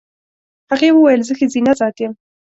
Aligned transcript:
هغې 0.71 0.89
وویل 0.93 1.21
زه 1.27 1.33
ښځینه 1.39 1.71
ذات 1.79 1.95
یم. 2.03 2.13